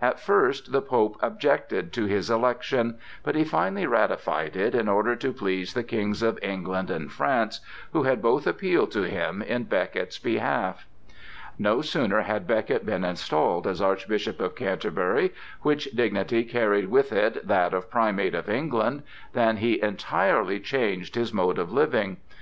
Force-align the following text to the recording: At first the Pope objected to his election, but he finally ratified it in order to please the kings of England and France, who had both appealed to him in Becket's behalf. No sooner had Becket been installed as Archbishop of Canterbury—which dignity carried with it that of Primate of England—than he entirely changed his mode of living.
At 0.00 0.18
first 0.18 0.72
the 0.72 0.80
Pope 0.80 1.18
objected 1.20 1.92
to 1.92 2.06
his 2.06 2.30
election, 2.30 2.96
but 3.22 3.34
he 3.34 3.44
finally 3.44 3.86
ratified 3.86 4.56
it 4.56 4.74
in 4.74 4.88
order 4.88 5.14
to 5.16 5.30
please 5.30 5.74
the 5.74 5.82
kings 5.82 6.22
of 6.22 6.38
England 6.42 6.90
and 6.90 7.12
France, 7.12 7.60
who 7.92 8.04
had 8.04 8.22
both 8.22 8.46
appealed 8.46 8.90
to 8.92 9.02
him 9.02 9.42
in 9.42 9.64
Becket's 9.64 10.18
behalf. 10.18 10.86
No 11.58 11.82
sooner 11.82 12.22
had 12.22 12.46
Becket 12.46 12.86
been 12.86 13.04
installed 13.04 13.66
as 13.66 13.82
Archbishop 13.82 14.40
of 14.40 14.54
Canterbury—which 14.56 15.90
dignity 15.94 16.44
carried 16.44 16.88
with 16.88 17.12
it 17.12 17.46
that 17.46 17.74
of 17.74 17.90
Primate 17.90 18.34
of 18.34 18.48
England—than 18.48 19.56
he 19.58 19.82
entirely 19.82 20.60
changed 20.60 21.14
his 21.14 21.34
mode 21.34 21.58
of 21.58 21.70
living. 21.70 22.16